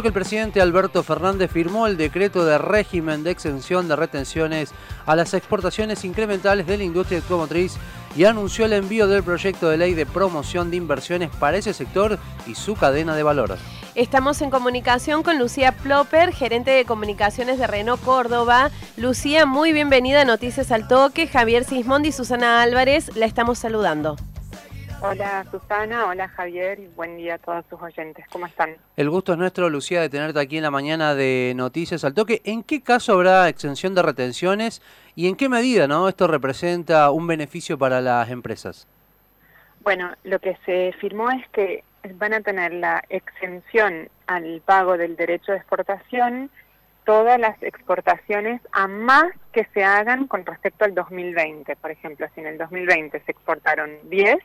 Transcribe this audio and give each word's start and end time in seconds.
que 0.00 0.08
el 0.08 0.14
presidente 0.14 0.62
Alberto 0.62 1.02
Fernández 1.02 1.50
firmó 1.50 1.86
el 1.86 1.98
decreto 1.98 2.46
de 2.46 2.56
régimen 2.56 3.24
de 3.24 3.30
exención 3.30 3.88
de 3.88 3.96
retenciones 3.96 4.72
a 5.04 5.14
las 5.14 5.34
exportaciones 5.34 6.06
incrementales 6.06 6.66
de 6.66 6.78
la 6.78 6.84
industria 6.84 7.18
automotriz 7.18 7.74
y 8.16 8.24
anunció 8.24 8.64
el 8.64 8.72
envío 8.72 9.06
del 9.06 9.22
proyecto 9.22 9.68
de 9.68 9.76
ley 9.76 9.92
de 9.92 10.06
promoción 10.06 10.70
de 10.70 10.78
inversiones 10.78 11.28
para 11.36 11.58
ese 11.58 11.74
sector 11.74 12.18
y 12.46 12.54
su 12.54 12.74
cadena 12.74 13.14
de 13.14 13.22
valor. 13.22 13.58
Estamos 13.94 14.40
en 14.40 14.48
comunicación 14.48 15.22
con 15.22 15.38
Lucía 15.38 15.72
Plopper, 15.72 16.32
gerente 16.32 16.70
de 16.70 16.86
comunicaciones 16.86 17.58
de 17.58 17.66
Renault 17.66 18.02
Córdoba. 18.02 18.70
Lucía, 18.96 19.44
muy 19.44 19.74
bienvenida 19.74 20.22
a 20.22 20.24
Noticias 20.24 20.72
al 20.72 20.88
Toque. 20.88 21.26
Javier 21.26 21.64
Sismondi 21.64 22.08
y 22.08 22.12
Susana 22.12 22.62
Álvarez, 22.62 23.14
la 23.14 23.26
estamos 23.26 23.58
saludando. 23.58 24.16
Hola 25.04 25.44
Susana, 25.50 26.06
hola 26.06 26.28
Javier 26.28 26.78
y 26.78 26.86
buen 26.86 27.16
día 27.16 27.34
a 27.34 27.38
todos 27.38 27.64
sus 27.68 27.82
oyentes. 27.82 28.24
¿Cómo 28.30 28.46
están? 28.46 28.76
El 28.96 29.10
gusto 29.10 29.32
es 29.32 29.38
nuestro, 29.38 29.68
Lucía, 29.68 30.00
de 30.00 30.08
tenerte 30.08 30.38
aquí 30.38 30.58
en 30.58 30.62
la 30.62 30.70
mañana 30.70 31.16
de 31.16 31.54
Noticias 31.56 32.04
al 32.04 32.14
Toque. 32.14 32.40
¿En 32.44 32.62
qué 32.62 32.82
caso 32.82 33.14
habrá 33.14 33.48
exención 33.48 33.96
de 33.96 34.02
retenciones 34.02 34.80
y 35.16 35.26
en 35.26 35.34
qué 35.34 35.48
medida 35.48 35.88
no 35.88 36.08
esto 36.08 36.28
representa 36.28 37.10
un 37.10 37.26
beneficio 37.26 37.76
para 37.76 38.00
las 38.00 38.30
empresas? 38.30 38.86
Bueno, 39.80 40.12
lo 40.22 40.38
que 40.38 40.56
se 40.64 40.94
firmó 41.00 41.32
es 41.32 41.48
que 41.48 41.82
van 42.14 42.34
a 42.34 42.40
tener 42.40 42.72
la 42.72 43.02
exención 43.08 44.08
al 44.28 44.62
pago 44.64 44.96
del 44.96 45.16
derecho 45.16 45.50
de 45.50 45.58
exportación 45.58 46.48
todas 47.04 47.40
las 47.40 47.60
exportaciones 47.60 48.60
a 48.70 48.86
más 48.86 49.24
que 49.52 49.66
se 49.74 49.82
hagan 49.82 50.28
con 50.28 50.46
respecto 50.46 50.84
al 50.84 50.94
2020. 50.94 51.74
Por 51.74 51.90
ejemplo, 51.90 52.28
si 52.34 52.40
en 52.40 52.46
el 52.46 52.58
2020 52.58 53.20
se 53.20 53.32
exportaron 53.32 53.90
10, 54.04 54.36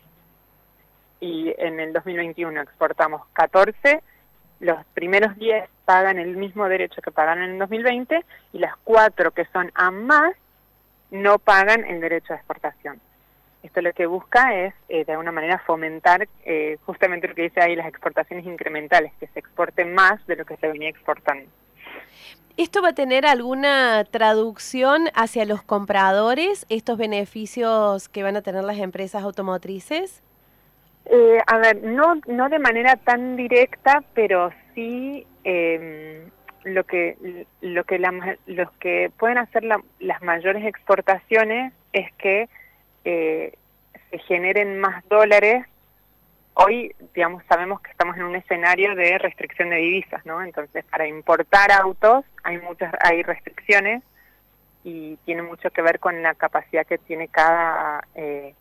y 1.20 1.54
en 1.58 1.80
el 1.80 1.94
2021 1.94 2.62
exportamos 2.62 3.22
14, 3.34 4.02
los 4.60 4.84
primeros 4.94 5.36
10 5.38 5.70
pagan 5.86 6.18
el 6.20 6.36
mismo 6.38 6.68
derecho 6.68 7.02
que 7.02 7.12
pagan 7.12 7.42
en 7.42 7.52
el 7.52 7.60
2020 7.60 8.26
y 8.54 8.60
las 8.60 8.76
4 8.84 9.32
que 9.32 9.46
son 9.54 9.72
a 9.76 9.92
más 9.92 10.34
no 11.12 11.40
pagan 11.40 11.86
el 11.86 12.02
derecho 12.02 12.34
de 12.34 12.36
exportación. 12.36 13.00
Esto 13.64 13.82
lo 13.82 13.92
que 13.94 14.06
busca 14.06 14.56
es, 14.56 14.74
eh, 14.88 15.04
de 15.06 15.12
alguna 15.14 15.32
manera, 15.32 15.59
fomentar 15.59 16.28
eh, 16.46 16.78
justamente 16.86 17.28
lo 17.28 17.36
que 17.36 17.44
dice 17.44 17.62
ahí, 17.62 17.76
las 17.76 17.88
exportaciones 17.88 18.46
incrementales, 18.46 19.12
que 19.20 19.28
se 19.28 19.40
exporten 19.40 19.94
más 19.94 20.26
de 20.28 20.36
lo 20.36 20.46
que 20.46 20.58
se 20.58 20.68
venía 20.68 20.90
exportando. 20.90 21.50
¿Esto 22.56 22.81
va 22.81 22.90
a 22.90 22.94
tener 22.94 23.26
alguna 23.26 24.04
traducción 24.06 25.09
hacia 25.14 25.46
los 25.46 25.62
compradores, 25.64 26.66
estos 26.70 26.98
beneficios 26.98 28.09
que 28.09 28.24
van 28.24 28.36
a 28.36 28.42
tener 28.42 28.64
las 28.64 28.78
empresas 28.78 29.24
automotrices? 29.24 30.24
Eh, 31.09 31.39
a 31.45 31.58
ver, 31.58 31.83
no, 31.83 32.16
no 32.27 32.50
de 32.50 32.59
manera 32.59 32.97
tan 32.97 33.38
directa, 33.38 34.03
pero 34.13 34.52
sí 34.75 35.25
eh, 35.45 36.27
lo 36.63 36.83
que, 36.83 37.45
lo 37.61 37.83
que 37.86 38.00
los 38.45 38.72
que 38.73 39.11
pueden 39.17 39.38
hacer 39.38 39.63
las 39.63 40.22
mayores 40.22 40.66
exportaciones 40.66 41.72
es 41.94 42.11
que 42.16 42.50
eh, 43.05 43.53
se 44.09 44.19
generen 44.19 44.80
más 44.80 45.08
dólares. 45.08 45.66
Hoy, 46.55 46.94
digamos, 47.13 47.44
sabemos 47.47 47.80
que 47.81 47.91
estamos 47.91 48.17
en 48.17 48.23
un 48.23 48.35
escenario 48.35 48.94
de 48.95 49.17
restricción 49.17 49.69
de 49.69 49.78
divisas, 49.78 50.25
¿no? 50.25 50.44
Entonces, 50.44 50.83
para 50.85 51.08
importar 51.08 51.72
autos 51.72 52.25
hay 52.44 52.58
muchas 52.58 52.94
hay 53.00 53.23
restricciones 53.23 54.03
y 54.83 55.17
tiene 55.25 55.41
mucho 55.41 55.69
que 55.69 55.81
ver 55.81 56.00
con 56.00 56.22
la 56.22 56.33
capacidad 56.33 56.85
que 56.85 56.97
tiene 56.97 57.30
cada 57.30 58.05
eh, 58.16 58.53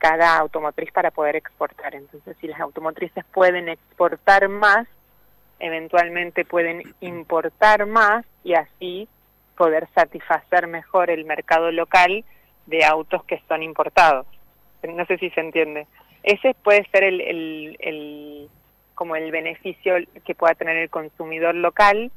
cada 0.00 0.38
automotriz 0.38 0.90
para 0.92 1.10
poder 1.10 1.36
exportar. 1.36 1.94
Entonces, 1.94 2.36
si 2.40 2.48
las 2.48 2.58
automotrices 2.58 3.22
pueden 3.26 3.68
exportar 3.68 4.48
más, 4.48 4.88
eventualmente 5.60 6.44
pueden 6.46 6.82
importar 7.00 7.86
más 7.86 8.24
y 8.42 8.54
así 8.54 9.08
poder 9.56 9.86
satisfacer 9.94 10.66
mejor 10.66 11.10
el 11.10 11.26
mercado 11.26 11.70
local 11.70 12.24
de 12.64 12.84
autos 12.84 13.22
que 13.24 13.42
son 13.46 13.62
importados. 13.62 14.26
No 14.82 15.04
sé 15.04 15.18
si 15.18 15.28
se 15.30 15.40
entiende. 15.40 15.86
Ese 16.22 16.54
puede 16.54 16.86
ser 16.90 17.04
el, 17.04 17.20
el, 17.20 17.76
el 17.80 18.48
como 18.94 19.16
el 19.16 19.30
beneficio 19.30 19.96
que 20.24 20.34
pueda 20.34 20.54
tener 20.54 20.78
el 20.78 20.88
consumidor 20.88 21.54
local 21.54 22.10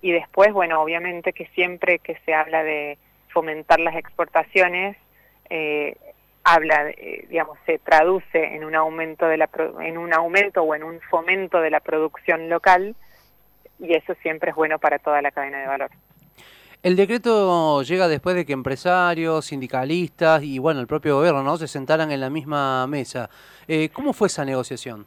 y 0.00 0.10
después, 0.10 0.52
bueno, 0.52 0.82
obviamente 0.82 1.32
que 1.32 1.46
siempre 1.54 2.00
que 2.00 2.16
se 2.24 2.34
habla 2.34 2.64
de 2.64 2.98
fomentar 3.28 3.78
las 3.78 3.94
exportaciones, 3.94 4.96
eh, 5.50 5.96
habla, 6.44 6.90
eh, 6.90 7.26
digamos, 7.28 7.58
se 7.66 7.78
traduce 7.78 8.54
en 8.54 8.64
un 8.64 8.74
aumento 8.74 9.26
de 9.26 9.36
la 9.36 9.48
en 9.80 9.98
un 9.98 10.12
aumento 10.12 10.62
o 10.62 10.74
en 10.74 10.82
un 10.82 11.00
fomento 11.02 11.60
de 11.60 11.70
la 11.70 11.80
producción 11.80 12.48
local 12.48 12.96
y 13.78 13.94
eso 13.94 14.14
siempre 14.22 14.50
es 14.50 14.56
bueno 14.56 14.78
para 14.78 14.98
toda 14.98 15.22
la 15.22 15.30
cadena 15.30 15.60
de 15.60 15.66
valor. 15.66 15.90
El 16.82 16.96
decreto 16.96 17.82
llega 17.82 18.08
después 18.08 18.34
de 18.34 18.44
que 18.44 18.52
empresarios, 18.52 19.46
sindicalistas 19.46 20.42
y 20.42 20.58
bueno 20.58 20.80
el 20.80 20.88
propio 20.88 21.16
gobierno 21.16 21.42
no 21.42 21.56
se 21.56 21.68
sentaran 21.68 22.10
en 22.10 22.20
la 22.20 22.30
misma 22.30 22.86
mesa. 22.88 23.30
Eh, 23.68 23.88
¿Cómo 23.92 24.12
fue 24.12 24.26
esa 24.26 24.44
negociación? 24.44 25.06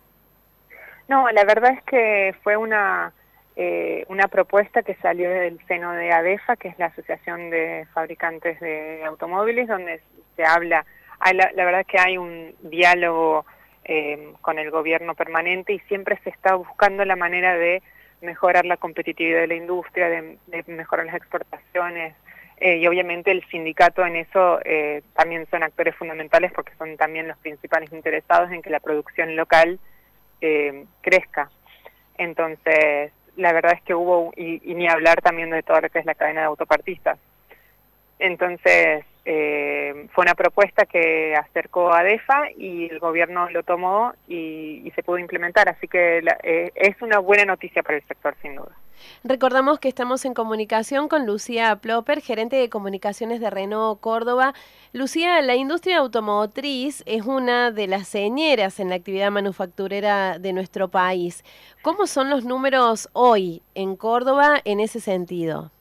No, 1.08 1.30
la 1.32 1.44
verdad 1.44 1.74
es 1.74 1.84
que 1.84 2.34
fue 2.44 2.56
una 2.56 3.14
eh, 3.58 4.06
una 4.10 4.28
propuesta 4.28 4.84
que 4.84 4.96
salió 4.96 5.30
del 5.30 5.60
seno 5.68 5.94
de 5.94 6.12
ADEFA, 6.12 6.58
que 6.58 6.68
es 6.68 6.78
la 6.78 6.88
Asociación 6.88 7.50
de 7.50 7.88
Fabricantes 7.94 8.60
de 8.60 9.04
Automóviles, 9.06 9.68
donde 9.70 10.02
se 10.36 10.44
habla 10.44 10.86
la, 11.34 11.66
verdad 11.66 11.82
es 11.82 11.88
que 11.88 12.00
hay 12.00 12.18
un 12.18 12.56
diálogo 12.62 13.46
eh, 13.84 14.34
con 14.42 14.60
el 14.60 14.72
gobierno 14.72 15.16
permanente 15.16 15.74
y 15.74 15.80
siempre 15.82 16.20
se 16.24 16.30
está 16.30 16.56
buscando 16.56 17.06
la 17.06 17.16
manera 17.16 17.56
de 17.56 17.82
mejorar 18.22 18.66
la 18.66 18.78
competitividad 18.78 19.42
de 19.42 19.48
la 19.48 19.56
industria, 19.56 20.10
de, 20.10 20.38
mejorar 20.68 21.06
las 21.06 21.16
exportaciones, 21.16 22.16
eh, 22.58 22.78
y 22.78 22.88
obviamente 22.88 23.32
el 23.32 23.46
sindicato 23.50 24.06
en 24.06 24.16
eso 24.16 24.60
eh, 24.64 25.04
también 25.14 25.46
son 25.52 25.62
actores 25.62 25.94
fundamentales 25.96 26.54
porque 26.54 26.72
son 26.78 26.96
también 26.96 27.28
los 27.28 27.38
principales 27.38 27.92
interesados 27.92 28.52
en 28.52 28.62
que 28.62 28.70
la 28.70 28.80
producción 28.80 29.36
local 29.36 29.80
crezca. 31.02 31.50
Entonces, 32.20 33.12
la 33.36 33.52
verdad 33.52 33.74
es 33.74 33.82
que 33.82 33.94
hubo, 33.94 34.32
y, 34.36 34.60
ni 34.74 34.88
hablar 34.88 35.22
también 35.22 35.50
de 35.50 35.64
todo 35.64 35.82
lo 35.82 35.90
que 35.90 36.00
es 36.00 36.06
la 36.06 36.16
cadena 36.16 36.42
de 36.42 36.48
autopartistas. 36.48 37.18
Entonces, 38.20 39.06
eh, 39.26 40.08
fue 40.14 40.24
una 40.24 40.36
propuesta 40.36 40.86
que 40.86 41.36
acercó 41.36 41.92
a 41.92 42.04
DEFA 42.04 42.52
y 42.58 42.86
el 42.92 43.00
gobierno 43.00 43.50
lo 43.50 43.64
tomó 43.64 44.14
y, 44.28 44.92
se 44.96 45.04
pudo 45.04 45.18
implementar, 45.18 45.68
así 45.68 45.88
que 45.88 46.24
eh, 46.44 46.72
es 46.76 47.02
una 47.02 47.20
buena 47.20 47.44
noticia 47.44 47.84
para 47.84 47.98
el 47.98 48.04
sector 48.08 48.36
sin 48.42 48.56
duda. 48.56 48.72
Recordamos 49.24 49.80
que 49.80 49.90
estamos 49.90 50.24
en 50.26 50.34
comunicación 50.34 51.08
con 51.10 51.26
Lucía 51.26 51.76
Plopper, 51.78 52.22
gerente 52.22 52.56
de 52.56 52.70
comunicaciones 52.70 53.40
de 53.40 53.50
Renault 53.50 54.00
Córdoba. 54.00 54.54
Lucía, 54.94 55.42
la 55.42 55.56
industria 55.56 55.98
automotriz 55.98 57.04
es 57.06 57.26
una 57.26 57.72
de 57.72 57.88
las 57.88 58.08
señeras 58.08 58.80
en 58.80 58.90
la 58.90 58.96
actividad 58.96 59.32
manufacturera 59.32 60.40
de 60.40 60.54
nuestro 60.54 60.88
país. 60.90 61.44
¿Cómo 61.82 62.08
son 62.08 62.30
los 62.30 62.46
números 62.46 63.10
hoy 63.14 63.64
en 63.74 63.96
Córdoba 63.96 64.62
en 64.64 64.80
ese 64.80 65.00
sentido? 65.00 65.72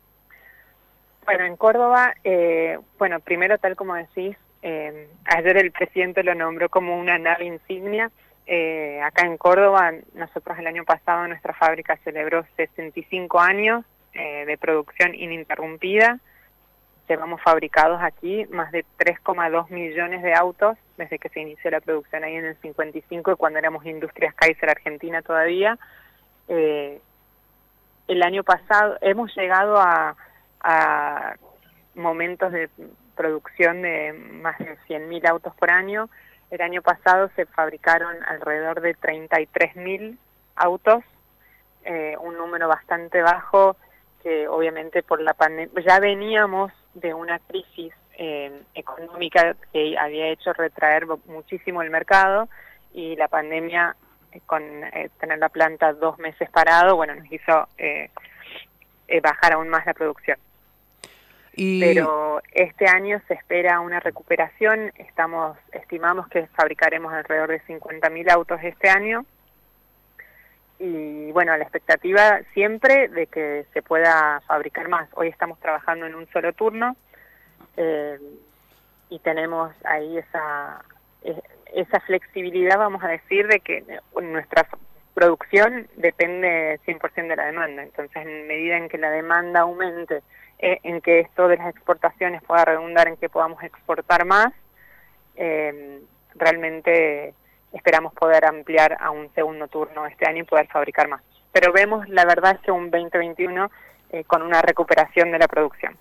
Bueno, 1.25 1.45
en 1.45 1.57
Córdoba, 1.57 2.15
eh, 2.23 2.79
bueno, 2.99 3.19
primero 3.21 3.57
tal 3.59 3.77
como 3.77 3.95
decís, 3.95 4.37
eh, 4.63 5.09
ayer 5.25 5.57
el 5.57 5.73
presidente 5.73 6.23
lo 6.23 6.35
nombró 6.35 6.69
como 6.69 6.99
una 6.99 7.19
nave 7.19 7.47
insignia. 7.47 8.11
Eh, 8.47 9.01
acá 9.03 9.27
en 9.27 9.39
Córdoba, 9.39 9.93
nosotros 10.13 10.59
el 10.59 10.67
año 10.67 10.85
pasado 10.85 11.27
nuestra 11.27 11.55
fábrica 11.55 11.99
celebró 12.05 12.45
65 12.57 13.41
años 13.41 13.85
de 14.13 14.57
producción 14.59 15.13
ininterrumpida. 15.13 16.21
Llevamos 17.09 17.43
fabricados 17.43 18.01
aquí 18.01 18.47
más 18.49 18.71
de 18.71 18.85
3,2 18.97 19.71
millones 19.71 20.23
de 20.23 20.35
autos 20.35 20.79
desde 20.97 21.19
que 21.19 21.31
se 21.31 21.41
inició 21.41 21.73
la 21.73 21.81
producción 21.81 22.23
ahí 22.23 22.37
en 22.37 22.45
el 22.45 22.57
55 22.59 23.33
y 23.33 23.35
cuando 23.35 23.59
éramos 23.59 23.85
Industrias 23.85 24.33
Kaiser 24.35 24.71
Argentina 24.71 25.21
todavía. 25.21 25.77
el 26.47 27.01
año 28.23 28.45
pasado 28.45 28.99
hemos 29.01 29.35
llegado 29.35 29.81
a 29.81 30.15
a 30.65 31.37
momentos 31.95 32.51
de 32.51 32.69
producción 33.15 33.83
de 33.83 34.13
más 34.13 34.59
de 34.59 34.77
100.000 34.89 35.29
autos 35.29 35.55
por 35.55 35.71
año. 35.71 36.09
El 36.51 36.61
año 36.63 36.83
pasado 36.83 37.31
se 37.37 37.47
fabricaron 37.47 38.17
alrededor 38.25 38.81
de 38.81 38.97
33.000 38.97 40.17
autos, 40.57 41.05
eh, 41.85 42.17
un 42.21 42.37
número 42.37 42.67
bastante 42.69 43.23
bajo 43.23 43.77
que 44.23 44.49
obviamente 44.49 45.03
por 45.03 45.21
la 45.21 45.35
pandemia 45.35 45.85
ya 45.87 46.01
veníamos 46.01 46.73
de 46.95 47.13
una 47.13 47.39
crisis 47.41 47.93
eh, 48.17 48.63
económica 48.75 49.55
que 49.73 49.99
había 49.99 50.29
hecho 50.29 50.53
retraer 50.55 51.07
muchísimo 51.27 51.83
el 51.83 51.91
mercado 51.91 52.49
y 52.95 53.17
la 53.17 53.29
pandemia 53.29 53.97
eh, 54.33 54.41
con 54.47 54.63
tener 55.21 55.39
la 55.39 55.51
planta 55.51 55.93
dos 55.93 56.19
meses 56.19 56.49
parado, 56.51 56.97
bueno, 56.97 57.15
nos 57.15 57.31
hizo 57.31 57.69
bajar 59.23 59.53
aún 59.53 59.69
más 59.69 59.85
la 59.85 59.93
producción. 59.93 60.39
Pero 61.57 62.43
este 62.53 62.87
año 62.89 63.21
se 63.29 63.35
espera 63.35 63.81
una 63.81 64.01
recuperación, 64.01 64.93
estamos 64.97 65.57
estimamos 65.73 66.27
que 66.29 66.47
fabricaremos 66.49 67.13
alrededor 67.13 67.51
de 67.51 67.63
50.000 67.63 68.31
autos 68.31 68.59
este 68.63 68.89
año 68.89 69.25
y 70.79 71.31
bueno, 71.33 71.57
la 71.57 71.63
expectativa 71.63 72.41
siempre 72.53 73.09
de 73.09 73.27
que 73.27 73.67
se 73.73 73.83
pueda 73.83 74.43
fabricar 74.47 74.89
más. 74.89 75.09
Hoy 75.15 75.29
estamos 75.29 75.59
trabajando 75.61 76.07
en 76.07 76.15
un 76.15 76.27
solo 76.33 76.53
turno 76.53 76.97
eh, 77.77 78.19
y 79.09 79.19
tenemos 79.21 79.73
ahí 79.85 80.19
esa, 80.19 80.85
e, 81.23 81.41
esa 81.75 82.01
flexibilidad, 82.01 82.79
vamos 82.79 83.03
a 83.05 83.09
decir, 83.09 83.47
de 83.47 83.61
que 83.61 83.85
nuestra 84.21 84.67
producción 85.15 85.89
depende 85.97 86.81
100% 86.87 87.29
de 87.29 87.37
la 87.37 87.47
demanda. 87.47 87.83
Entonces, 87.83 88.27
en 88.27 88.49
medida 88.49 88.77
en 88.77 88.89
que 88.89 88.99
la 88.99 89.11
demanda 89.11 89.61
aumente, 89.61 90.23
eh, 90.59 90.79
en 90.83 91.01
que 91.01 91.21
esto 91.21 91.49
de 91.49 91.57
las 91.57 91.69
exportaciones 91.69 92.43
pueda 92.43 92.65
redundar 92.65 93.09
en 93.09 93.17
que 93.17 93.29
podamos 93.29 93.63
exportar 93.63 94.25
más, 94.25 94.53
eh, 95.37 96.01
realmente 96.35 97.35
esperamos 97.73 98.15
poder 98.15 98.45
ampliar 98.45 98.97
a 99.01 99.11
un 99.11 99.33
segundo 99.35 99.69
turno 99.69 100.07
este 100.07 100.29
año 100.29 100.43
y 100.43 100.47
poder 100.47 100.67
fabricar 100.69 101.09
más. 101.09 101.23
Pero 101.53 101.73
vemos, 101.73 102.09
la 102.09 102.25
verdad, 102.25 102.59
que 102.61 102.71
un 102.71 102.91
2021 102.91 103.71
eh, 104.11 104.25
con 104.25 104.43
una 104.43 104.63
recuperación 104.63 105.33
de 105.33 105.39
la 105.39 105.49
producción. 105.49 105.97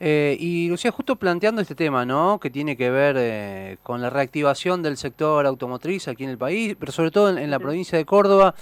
Eh, 0.00 0.36
y 0.38 0.68
Lucía, 0.68 0.90
justo 0.90 1.16
planteando 1.16 1.62
este 1.62 1.76
tema, 1.76 2.04
¿no? 2.04 2.40
Que 2.40 2.50
tiene 2.50 2.76
que 2.76 2.90
ver 2.90 3.16
eh, 3.16 3.76
con 3.84 4.02
la 4.02 4.10
reactivación 4.10 4.82
del 4.82 4.96
sector 4.96 5.46
automotriz 5.46 6.08
aquí 6.08 6.24
en 6.24 6.30
el 6.30 6.38
país, 6.38 6.76
pero 6.78 6.90
sobre 6.90 7.12
todo 7.12 7.36
en, 7.36 7.50
la 7.50 7.60
provincia 7.60 7.96
de 7.96 8.04
Córdoba. 8.04 8.54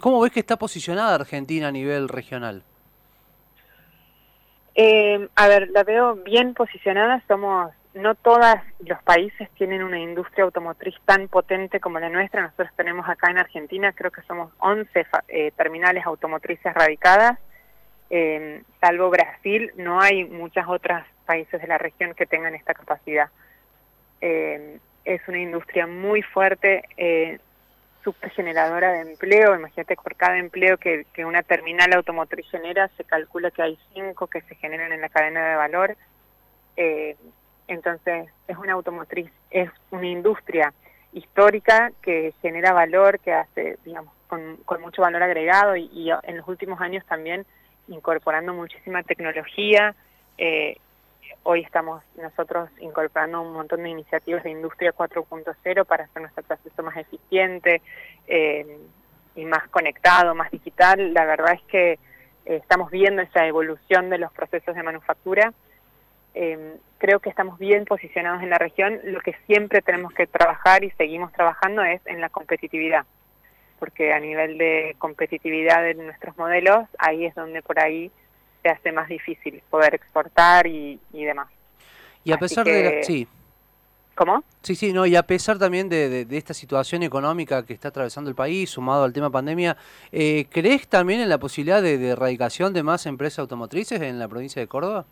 ¿Cómo 0.00 0.20
ves 0.20 0.32
que 0.32 0.40
está 0.40 0.58
posicionada 0.58 1.14
Argentina 1.14 1.68
a 1.68 1.72
nivel 1.72 2.08
regional? 2.08 2.64
A 5.36 5.48
ver, 5.48 5.68
la 5.70 5.84
veo 5.84 6.16
bien 6.16 6.54
posicionada. 6.54 7.22
Somos 7.28 7.72
no 7.94 8.14
todos 8.14 8.54
los 8.86 9.02
países 9.02 9.50
tienen 9.56 9.82
una 9.82 9.98
industria 9.98 10.44
automotriz 10.44 10.94
tan 11.04 11.28
potente 11.28 11.80
como 11.80 11.98
la 11.98 12.08
nuestra. 12.08 12.42
Nosotros 12.42 12.70
tenemos 12.76 13.08
acá 13.08 13.30
en 13.30 13.38
Argentina, 13.38 13.92
creo 13.92 14.10
que 14.10 14.22
somos 14.22 14.52
11 14.58 15.06
eh, 15.28 15.50
terminales 15.56 16.06
automotrices 16.06 16.72
radicadas. 16.72 17.38
Eh, 18.10 18.62
salvo 18.80 19.10
Brasil, 19.10 19.72
no 19.76 20.00
hay 20.00 20.24
muchos 20.24 20.64
otros 20.68 21.02
países 21.26 21.60
de 21.60 21.68
la 21.68 21.78
región 21.78 22.14
que 22.14 22.26
tengan 22.26 22.54
esta 22.54 22.74
capacidad. 22.74 23.28
Eh, 24.20 24.78
es 25.04 25.20
una 25.28 25.38
industria 25.38 25.86
muy 25.86 26.22
fuerte, 26.22 26.84
super 28.02 28.30
generadora 28.30 28.92
de 28.92 29.12
empleo. 29.12 29.54
Imagínate, 29.54 29.96
por 29.96 30.16
cada 30.16 30.38
empleo 30.38 30.78
que, 30.78 31.06
una 31.24 31.42
terminal 31.42 31.92
automotriz 31.92 32.48
genera, 32.50 32.88
se 32.96 33.04
calcula 33.04 33.50
que 33.50 33.62
hay 33.62 33.78
cinco 33.94 34.26
que 34.26 34.42
se 34.42 34.54
generan 34.56 34.92
en 34.92 35.00
la 35.00 35.08
cadena 35.08 35.50
de 35.50 35.56
valor. 35.56 35.96
Eh, 36.76 37.16
entonces, 37.68 38.28
es 38.48 38.56
una 38.56 38.72
automotriz, 38.72 39.30
es 39.50 39.70
una 39.90 40.06
industria 40.06 40.72
histórica 41.12 41.92
que 42.02 42.34
genera 42.42 42.72
valor, 42.72 43.18
que 43.20 43.32
hace, 43.32 43.78
digamos, 43.84 44.12
con, 44.28 44.58
mucho 44.80 45.02
valor 45.02 45.22
agregado 45.22 45.76
y, 45.76 46.10
en 46.22 46.36
los 46.36 46.48
últimos 46.48 46.80
años 46.80 47.04
también 47.06 47.44
incorporando 47.88 48.54
muchísima 48.54 49.02
tecnología. 49.02 49.94
Eh, 50.38 50.76
hoy 51.42 51.60
estamos 51.62 52.02
nosotros 52.16 52.70
incorporando 52.80 53.42
un 53.42 53.52
montón 53.52 53.82
de 53.82 53.90
iniciativas 53.90 54.42
de 54.44 54.50
industria 54.50 54.92
4.0 54.92 55.84
para 55.84 56.04
hacer 56.04 56.22
nuestro 56.22 56.42
proceso 56.44 56.82
más 56.82 56.96
eficiente 56.96 57.82
eh, 58.26 58.78
y 59.34 59.44
más 59.44 59.68
conectado, 59.68 60.34
más 60.34 60.50
digital. 60.50 61.14
La 61.14 61.24
verdad 61.24 61.54
es 61.54 61.62
que 61.62 61.92
eh, 61.92 61.98
estamos 62.44 62.90
viendo 62.90 63.22
esa 63.22 63.46
evolución 63.46 64.10
de 64.10 64.18
los 64.18 64.32
procesos 64.32 64.74
de 64.74 64.82
manufactura 64.82 65.52
eh, 66.34 66.76
creo 66.98 67.20
que 67.20 67.30
estamos 67.30 67.58
bien 67.58 67.84
posicionados 67.84 68.42
en 68.42 68.50
la 68.50 68.58
región. 68.58 69.00
Lo 69.04 69.20
que 69.20 69.34
siempre 69.46 69.82
tenemos 69.82 70.12
que 70.12 70.26
trabajar 70.26 70.84
y 70.84 70.90
seguimos 70.92 71.32
trabajando 71.32 71.82
es 71.82 72.00
en 72.06 72.20
la 72.20 72.28
competitividad, 72.28 73.04
porque 73.78 74.12
a 74.12 74.20
nivel 74.20 74.58
de 74.58 74.94
competitividad 74.98 75.82
de 75.82 75.94
nuestros 75.94 76.36
modelos, 76.36 76.86
ahí 76.98 77.24
es 77.24 77.34
donde 77.34 77.62
por 77.62 77.80
ahí 77.80 78.10
se 78.62 78.68
hace 78.68 78.92
más 78.92 79.08
difícil 79.08 79.62
poder 79.70 79.94
exportar 79.94 80.66
y, 80.66 81.00
demás. 81.12 81.48
Y 82.24 82.32
a 82.32 82.38
pesar 82.38 82.64
de 82.64 83.02
sí. 83.02 83.26
¿Cómo? 84.14 84.44
Sí, 84.62 84.74
sí, 84.74 84.92
no, 84.92 85.06
y 85.06 85.16
a 85.16 85.22
pesar 85.22 85.58
también 85.58 85.88
de, 85.88 86.26
esta 86.30 86.52
situación 86.52 87.02
económica 87.02 87.64
que 87.64 87.72
está 87.72 87.88
atravesando 87.88 88.28
el 88.28 88.36
país, 88.36 88.68
sumado 88.68 89.04
al 89.04 89.14
tema 89.14 89.30
pandemia, 89.30 89.78
eh, 90.12 90.44
¿crees 90.50 90.86
también 90.88 91.20
en 91.20 91.30
la 91.30 91.38
posibilidad 91.38 91.80
de, 91.80 91.96
de 91.96 92.08
erradicación 92.10 92.74
de 92.74 92.82
más 92.82 93.06
empresas 93.06 93.38
automotrices 93.38 94.00
en 94.02 94.18
la 94.18 94.28
provincia 94.28 94.60
de 94.60 94.68
Córdoba? 94.68 95.06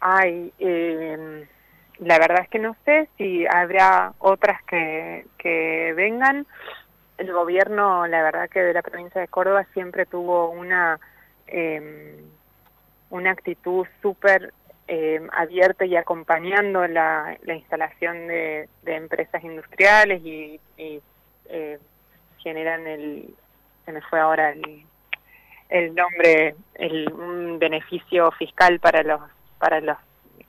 Ay, 0.00 0.52
eh, 0.58 1.46
la 1.98 2.18
verdad 2.18 2.42
es 2.42 2.48
que 2.48 2.58
no 2.58 2.74
sé 2.84 3.08
si 3.18 3.44
habrá 3.46 4.14
otras 4.18 4.62
que, 4.64 5.26
que 5.38 5.92
vengan. 5.94 6.46
El 7.20 7.34
gobierno, 7.34 8.06
la 8.06 8.22
verdad 8.22 8.48
que 8.48 8.62
de 8.62 8.72
la 8.72 8.80
provincia 8.80 9.20
de 9.20 9.28
Córdoba 9.28 9.66
siempre 9.74 10.06
tuvo 10.06 10.48
una, 10.48 10.98
eh, 11.46 12.24
una 13.10 13.30
actitud 13.32 13.86
súper 14.00 14.54
eh, 14.88 15.20
abierta 15.32 15.84
y 15.84 15.96
acompañando 15.96 16.86
la, 16.86 17.36
la 17.42 17.54
instalación 17.54 18.26
de, 18.26 18.70
empresas 18.86 19.44
industriales 19.44 20.22
y, 20.24 20.58
eh, 20.78 21.78
generan 22.38 22.86
el, 22.86 23.34
se 23.84 23.92
me 23.92 24.00
fue 24.00 24.18
ahora 24.18 24.52
el, 24.52 24.86
el 25.68 25.94
nombre, 25.94 26.54
el, 26.76 27.12
beneficio 27.58 28.30
fiscal 28.30 28.80
para 28.80 29.02
los 29.02 29.20
para 29.58 29.82
los 29.82 29.98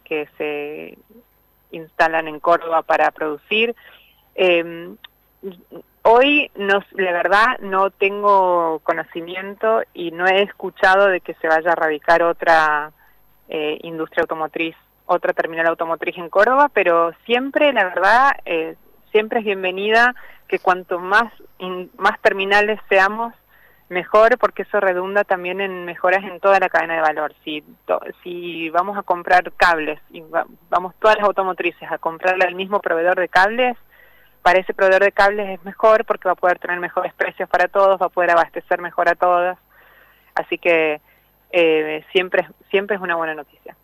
que 0.06 0.30
se 0.38 0.98
instalan 1.72 2.30
en 2.30 2.40
Córdoba 2.40 2.82
para 2.82 3.12
producir. 3.12 3.76
Eh, 4.36 4.96
hoy, 6.04 6.52
no, 6.56 6.84
la 6.92 7.12
verdad, 7.12 7.60
no 7.60 7.90
tengo 7.92 8.80
conocimiento 8.84 9.82
y 9.94 10.12
no 10.12 10.28
he 10.28 10.44
escuchado 10.44 11.08
de 11.08 11.22
que 11.22 11.34
se 11.36 11.48
vaya 11.48 11.72
a 11.72 11.76
radicar 11.76 12.24
otra 12.24 12.92
eh, 13.50 13.80
industria 13.84 14.22
automotriz, 14.22 14.76
otra 15.06 15.34
terminal 15.34 15.68
automotriz 15.68 16.18
en 16.18 16.30
Córdoba, 16.30 16.70
pero 16.74 17.14
siempre, 17.26 17.74
la 17.74 17.84
verdad, 17.84 18.32
eh, 18.46 18.76
siempre 19.12 19.40
es 19.40 19.46
bienvenida 19.46 20.16
que 20.48 20.60
cuanto 20.60 21.00
más, 21.00 21.32
más 21.98 22.20
terminales 22.22 22.80
seamos, 22.90 23.34
mejor 23.90 24.38
porque 24.38 24.64
eso 24.64 24.80
redunda 24.80 25.24
también 25.24 25.60
en 25.60 25.86
mejoras 25.86 26.24
en 26.24 26.40
toda 26.40 26.60
la 26.60 26.70
cadena 26.70 26.96
de 26.96 27.02
valor. 27.02 27.34
Si, 27.44 27.64
si 28.24 28.70
vamos 28.70 28.98
a 28.98 29.04
comprar 29.04 29.52
cables 29.54 30.00
y 30.10 30.24
vamos 30.70 30.96
todas 31.00 31.18
las 31.18 31.26
automotrices 31.26 31.92
a 31.92 31.98
comprarle 31.98 32.46
al 32.46 32.56
mismo 32.56 32.80
proveedor 32.80 33.20
de 33.20 33.28
cables, 33.28 33.78
para 34.42 34.60
ese 34.60 34.74
proveedor 34.74 35.04
de 35.04 35.12
cables 35.12 35.50
es 35.50 35.64
mejor 35.66 36.06
porque 36.06 36.28
va 36.28 36.34
a 36.34 36.36
poder 36.36 36.60
tener 36.60 36.80
mejores 36.80 37.14
precios 37.14 37.48
para 37.50 37.68
todos, 37.68 38.02
va 38.02 38.08
a 38.08 38.10
poder 38.10 38.32
abastecer 38.32 38.82
mejor 38.82 39.10
a 39.10 39.16
todas. 39.16 39.58
Así 40.36 40.58
que 40.58 41.02
eh, 41.52 42.06
siempre, 42.12 42.48
siempre 42.70 42.96
es 42.96 43.02
una 43.02 43.16
buena 43.16 43.36
noticia. 43.36 43.76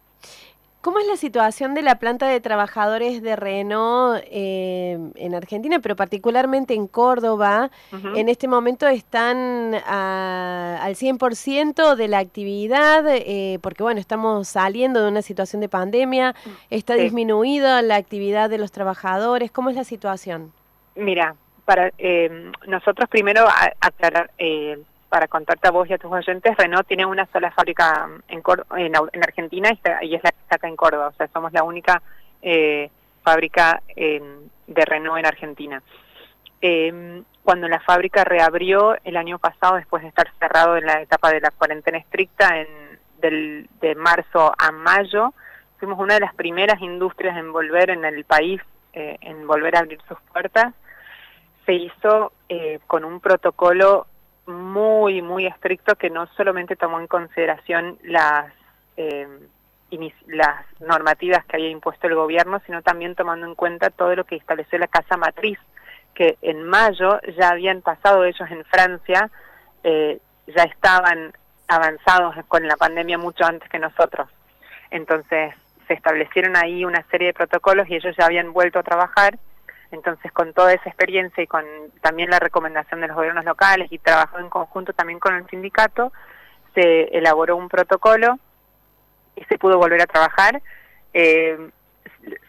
¿Cómo 0.88 1.00
es 1.00 1.08
la 1.08 1.18
situación 1.18 1.74
de 1.74 1.82
la 1.82 2.00
planta 2.00 2.30
de 2.30 2.40
trabajadores 2.40 3.22
de 3.22 3.36
Renault 3.36 4.24
eh, 4.32 4.98
en 5.16 5.36
Argentina, 5.36 5.80
pero 5.80 5.98
particularmente 5.98 6.76
en 6.76 6.88
Córdoba? 6.88 7.72
En 8.16 8.30
este 8.30 8.48
momento 8.48 8.88
están 8.88 9.74
al 9.86 10.96
100% 10.96 11.96
de 11.98 12.08
la 12.08 12.20
actividad, 12.20 13.04
eh, 13.06 13.60
porque 13.62 13.84
bueno, 13.84 14.00
estamos 14.00 14.48
saliendo 14.48 15.04
de 15.04 15.10
una 15.10 15.22
situación 15.22 15.60
de 15.60 15.68
pandemia, 15.68 16.36
está 16.70 16.94
disminuida 16.94 17.82
la 17.82 17.98
actividad 17.98 18.50
de 18.50 18.58
los 18.58 18.72
trabajadores. 18.72 19.52
¿Cómo 19.52 19.70
es 19.70 19.76
la 19.76 19.84
situación? 19.84 20.54
Mira, 20.96 21.36
para 21.66 21.92
eh, 21.98 22.50
nosotros 22.66 23.10
primero 23.10 23.46
aclarar 23.82 24.32
para 25.10 25.28
contarte 25.28 25.68
a 25.68 25.72
vos 25.72 25.90
y 25.90 25.94
a 25.94 25.98
tus 25.98 26.12
oyentes, 26.12 26.56
Renault 26.58 26.88
tiene 26.88 27.06
una 27.06 27.26
sola 27.28 27.52
fábrica 27.52 28.10
en, 28.28 28.42
en, 28.76 29.24
Argentina 29.24 29.70
y, 30.02 30.16
es 30.16 30.24
la 30.24 30.32
que 30.32 30.40
está 30.42 30.56
acá 30.56 30.68
en 30.68 30.76
Córdoba. 30.76 31.08
O 31.08 31.14
sea, 31.14 31.28
somos 31.34 31.54
la 31.54 31.64
única 31.64 32.02
eh, 32.42 32.90
fábrica 33.24 33.82
de 33.96 34.86
Renault 34.86 35.20
en 35.20 35.26
Argentina. 35.26 35.82
Eh, 36.62 37.24
cuando 37.44 37.68
la 37.68 37.80
fábrica 37.80 38.24
reabrió 38.24 38.98
el 39.04 39.16
año 39.16 39.40
pasado, 39.40 39.76
después 39.78 40.04
de 40.04 40.10
estar 40.10 40.28
cerrado 40.40 40.76
en 40.76 40.86
la 40.86 41.02
etapa 41.02 41.32
de 41.32 41.40
la 41.40 41.52
cuarentena 41.52 41.98
estricta, 41.98 42.60
en, 42.60 42.68
del, 43.22 43.70
de 43.80 43.96
marzo 43.96 44.52
a 44.58 44.72
mayo, 44.72 45.34
fuimos 45.80 46.00
una 46.00 46.16
de 46.16 46.20
las 46.20 46.36
primeras 46.36 46.82
industrias 46.82 47.38
en 47.38 47.54
volver 47.54 47.90
en 47.92 48.04
el 48.04 48.26
país, 48.26 48.62
eh, 48.94 49.18
en 49.22 49.48
volver 49.48 49.76
a 49.76 49.80
abrir 49.80 50.00
sus 50.08 50.18
puertas. 50.34 50.74
Se 51.66 51.74
hizo 51.74 52.34
eh, 52.50 52.80
con 52.88 53.06
un 53.06 53.20
protocolo 53.20 54.08
muy, 54.48 55.22
muy 55.22 55.46
estricto 55.46 55.96
que 55.96 56.10
no 56.10 56.28
solamente 56.36 56.76
tomó 56.76 57.00
en 57.00 57.08
consideración 57.08 58.00
las, 58.04 58.52
eh, 58.96 59.28
las 60.28 60.66
normativas 60.80 61.46
que 61.46 61.58
había 61.58 61.70
impuesto 61.70 62.08
el 62.08 62.16
gobierno, 62.16 62.62
sino 62.66 62.82
también 62.82 63.16
tomando 63.16 63.46
en 63.46 63.56
cuenta 63.56 63.90
todo 63.90 64.16
lo 64.16 64.26
que 64.26 64.36
estableció 64.36 64.80
la 64.80 64.88
Casa 64.88 65.18
Matriz, 65.18 65.60
que 66.14 66.38
en 66.42 66.64
mayo 66.64 67.20
ya 67.38 67.50
habían 67.50 67.82
pasado 67.82 68.24
ellos 68.24 68.50
en 68.50 68.66
Francia, 68.66 69.30
eh, 69.84 70.20
ya 70.48 70.64
estaban 70.64 71.34
avanzados 71.68 72.36
con 72.48 72.68
la 72.68 72.78
pandemia 72.78 73.18
mucho 73.18 73.46
antes 73.46 73.70
que 73.70 73.80
nosotros. 73.80 74.30
Entonces 74.90 75.54
se 75.88 75.94
establecieron 75.94 76.56
ahí 76.56 76.86
una 76.86 77.04
serie 77.04 77.28
de 77.28 77.34
protocolos 77.34 77.90
y 77.90 77.96
ellos 77.96 78.16
ya 78.18 78.26
habían 78.26 78.54
vuelto 78.54 78.80
a 78.80 78.84
trabajar 78.84 79.38
Entonces, 79.92 80.32
con 80.32 80.54
toda 80.54 80.74
esa 80.74 80.90
experiencia 80.90 81.44
y 81.44 81.48
con 81.48 81.64
también 82.02 82.30
la 82.30 82.40
recomendación 82.40 83.02
de 83.02 83.08
los 83.08 83.16
gobiernos 83.16 83.46
locales 83.46 83.92
y 83.92 84.00
trabajó 84.00 84.40
en 84.40 84.50
conjunto 84.50 84.94
también 84.94 85.20
con 85.20 85.36
el 85.36 85.48
sindicato, 85.48 86.12
se 86.76 87.06
elaboró 87.18 87.56
un 87.56 87.70
protocolo 87.70 88.38
y 89.36 89.44
se 89.46 89.58
pudo 89.58 89.78
volver 89.78 90.02
a 90.02 90.08
trabajar. 90.08 90.62
Eh, 91.14 91.70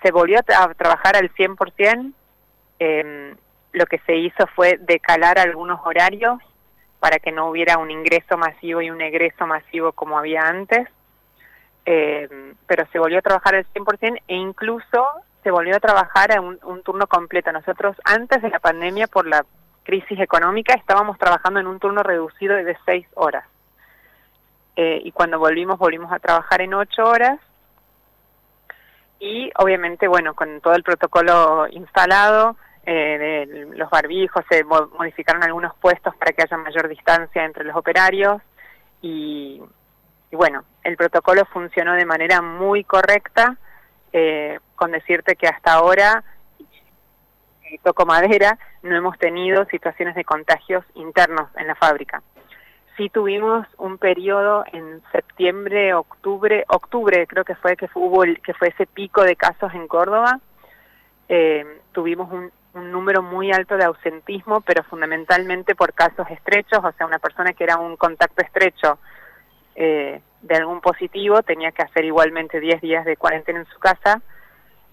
se 0.02 0.10
volvió 0.10 0.38
a 0.40 0.74
trabajar 0.74 1.16
al 1.16 1.32
100%. 1.34 2.12
Eh, 2.80 3.34
lo 3.72 3.86
que 3.86 3.98
se 4.00 4.16
hizo 4.16 4.46
fue 4.54 4.78
decalar 4.80 5.38
algunos 5.38 5.80
horarios 5.84 6.38
para 7.00 7.18
que 7.18 7.32
no 7.32 7.48
hubiera 7.48 7.78
un 7.78 7.90
ingreso 7.90 8.36
masivo 8.36 8.82
y 8.82 8.90
un 8.90 9.00
egreso 9.00 9.46
masivo 9.46 9.92
como 9.92 10.18
había 10.18 10.42
antes. 10.42 10.88
Eh, 11.86 12.28
pero 12.66 12.86
se 12.92 12.98
volvió 12.98 13.18
a 13.18 13.22
trabajar 13.22 13.54
al 13.54 13.66
100% 13.72 14.20
e 14.28 14.34
incluso 14.34 15.06
se 15.48 15.52
volvió 15.52 15.76
a 15.76 15.80
trabajar 15.80 16.36
a 16.36 16.42
un, 16.42 16.82
turno 16.82 17.06
completo. 17.06 17.50
Nosotros 17.50 17.96
antes 18.04 18.42
de 18.42 18.50
la 18.50 18.58
pandemia, 18.58 19.06
por 19.06 19.26
la 19.26 19.46
crisis 19.82 20.20
económica, 20.20 20.74
estábamos 20.74 21.16
trabajando 21.16 21.58
en 21.58 21.66
un 21.66 21.78
turno 21.78 22.02
reducido 22.02 22.54
de 22.54 22.76
seis 22.84 23.06
horas. 23.14 23.46
Eh, 24.76 25.00
y 25.02 25.10
cuando 25.10 25.38
volvimos, 25.38 25.78
volvimos 25.78 26.12
a 26.12 26.18
trabajar 26.18 26.60
en 26.60 26.74
ocho 26.74 27.02
horas. 27.02 27.40
Y 29.20 29.50
obviamente, 29.56 30.06
bueno, 30.06 30.34
con 30.34 30.60
todo 30.60 30.74
el 30.74 30.82
protocolo 30.82 31.66
instalado, 31.70 32.58
eh, 32.84 33.66
los 33.74 33.88
barbijos, 33.88 34.44
se 34.50 34.64
modificaron 34.64 35.42
algunos 35.42 35.74
puestos 35.76 36.14
para 36.16 36.32
que 36.32 36.42
haya 36.42 36.58
mayor 36.58 36.88
distancia 36.88 37.42
entre 37.42 37.64
los 37.64 37.74
operarios. 37.74 38.42
Y, 39.00 39.62
y 40.30 40.36
bueno, 40.36 40.64
el 40.84 40.98
protocolo 40.98 41.46
funcionó 41.46 41.94
de 41.94 42.04
manera 42.04 42.42
muy 42.42 42.84
correcta 42.84 43.56
eh, 44.12 44.58
con 44.78 44.92
decirte 44.92 45.36
que 45.36 45.48
hasta 45.48 45.72
ahora, 45.74 46.24
toco 47.82 48.06
madera, 48.06 48.58
no 48.82 48.96
hemos 48.96 49.18
tenido 49.18 49.66
situaciones 49.66 50.14
de 50.14 50.24
contagios 50.24 50.84
internos 50.94 51.50
en 51.56 51.66
la 51.66 51.74
fábrica. 51.74 52.22
Sí 52.96 53.10
tuvimos 53.10 53.66
un 53.76 53.98
periodo 53.98 54.64
en 54.72 55.02
septiembre, 55.12 55.94
octubre, 55.94 56.64
octubre 56.68 57.26
creo 57.26 57.44
que 57.44 57.54
fue 57.56 57.76
que 57.76 57.88
hubo 57.94 58.22
que 58.42 58.54
fue 58.54 58.68
ese 58.68 58.86
pico 58.86 59.22
de 59.22 59.36
casos 59.36 59.72
en 59.74 59.86
Córdoba. 59.86 60.40
Eh, 61.28 61.64
tuvimos 61.92 62.32
un, 62.32 62.50
un 62.74 62.90
número 62.90 63.22
muy 63.22 63.52
alto 63.52 63.76
de 63.76 63.84
ausentismo, 63.84 64.62
pero 64.62 64.82
fundamentalmente 64.84 65.74
por 65.74 65.92
casos 65.92 66.26
estrechos, 66.30 66.80
o 66.82 66.92
sea, 66.92 67.06
una 67.06 67.18
persona 67.18 67.52
que 67.52 67.64
era 67.64 67.76
un 67.76 67.96
contacto 67.96 68.42
estrecho 68.42 68.98
eh, 69.76 70.20
de 70.42 70.56
algún 70.56 70.80
positivo 70.80 71.42
tenía 71.42 71.70
que 71.72 71.82
hacer 71.82 72.04
igualmente 72.04 72.58
10 72.60 72.80
días 72.80 73.04
de 73.04 73.16
cuarentena 73.16 73.60
en 73.60 73.66
su 73.66 73.78
casa 73.78 74.20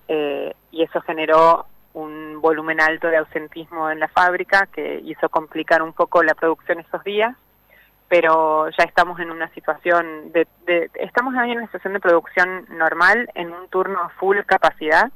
eh, 0.08 0.54
y 0.72 0.84
eso 0.84 1.02
generó 1.02 1.66
un 1.94 2.42
volumen 2.42 2.82
alto 2.82 3.08
de 3.08 3.18
ausentismo 3.18 3.90
en 3.90 4.00
la 4.00 4.10
fábrica 4.10 4.68
que 4.68 5.00
hizo 5.06 5.30
complicar 5.30 5.82
un 5.82 5.94
poco 5.94 6.24
la 6.24 6.36
producción 6.36 6.80
esos 6.80 7.04
días, 7.04 7.36
pero 8.08 8.70
ya 8.70 8.84
estamos 8.84 9.20
en 9.20 9.32
una 9.32 9.50
situación 9.50 10.32
de, 10.32 10.48
de 10.66 10.92
estamos 10.96 11.34
en 11.36 11.58
una 11.58 11.66
situación 11.66 11.94
de 11.94 12.00
producción 12.00 12.66
normal 12.70 13.30
en 13.34 13.54
un 13.54 13.68
turno 13.70 14.12
full 14.20 14.38
capacidad 14.46 15.12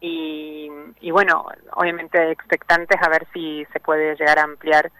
y, 0.00 0.68
y 1.00 1.10
bueno, 1.12 1.46
obviamente 1.74 2.32
expectantes 2.32 3.00
a 3.00 3.08
ver 3.08 3.26
si 3.32 3.64
se 3.72 3.78
puede 3.78 4.16
llegar 4.16 4.40
a 4.40 4.42
ampliar 4.42 4.90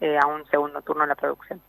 eh, 0.00 0.16
a 0.16 0.26
un 0.26 0.46
segundo 0.46 0.80
turno 0.82 1.04
la 1.04 1.16
producción. 1.16 1.60